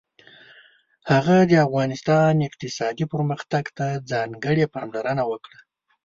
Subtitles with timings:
[1.11, 5.59] هغه د افغانستان اقتصادي پرمختګ ته ځانګړې پاملرنه وکړه.